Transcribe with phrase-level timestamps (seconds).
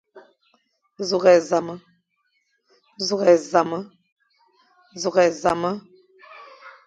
[3.05, 3.33] Sughʼé
[5.41, 5.73] zame,